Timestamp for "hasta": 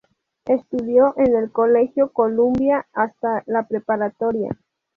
2.91-3.43